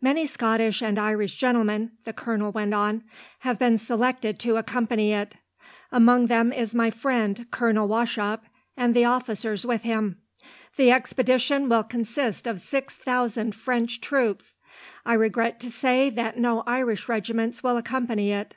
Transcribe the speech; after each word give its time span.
"Many 0.00 0.26
Scottish 0.26 0.82
and 0.82 0.98
Irish 0.98 1.36
gentlemen," 1.36 1.92
the 2.02 2.12
colonel 2.12 2.50
went 2.50 2.74
on, 2.74 3.04
"have 3.38 3.60
been 3.60 3.78
selected 3.78 4.40
to 4.40 4.56
accompany 4.56 5.12
it. 5.12 5.36
Among 5.92 6.26
them 6.26 6.52
is 6.52 6.74
my 6.74 6.90
friend, 6.90 7.46
Colonel 7.52 7.86
Wauchop, 7.86 8.40
and 8.76 8.92
the 8.92 9.04
officers 9.04 9.64
with 9.64 9.82
him. 9.84 10.18
The 10.74 10.90
expedition 10.90 11.68
will 11.68 11.84
consist 11.84 12.48
of 12.48 12.58
six 12.58 12.96
thousand 12.96 13.54
French 13.54 14.00
troops. 14.00 14.56
I 15.06 15.14
regret 15.14 15.60
to 15.60 15.70
say 15.70 16.10
that 16.10 16.36
no 16.36 16.64
Irish 16.66 17.08
regiments 17.08 17.62
will 17.62 17.76
accompany 17.76 18.32
it." 18.32 18.56